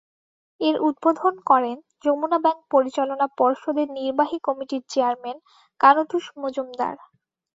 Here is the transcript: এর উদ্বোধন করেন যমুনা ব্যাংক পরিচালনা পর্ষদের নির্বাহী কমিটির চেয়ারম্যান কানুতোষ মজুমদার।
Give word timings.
এর 0.61 0.75
উদ্বোধন 0.87 1.35
করেন 1.49 1.75
যমুনা 2.03 2.37
ব্যাংক 2.43 2.61
পরিচালনা 2.73 3.25
পর্ষদের 3.39 3.87
নির্বাহী 3.97 4.37
কমিটির 4.47 4.83
চেয়ারম্যান 4.91 5.37
কানুতোষ 5.79 6.25
মজুমদার। 6.37 6.95